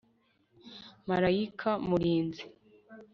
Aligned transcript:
malayika 1.07 1.69
murinzi 1.87 2.43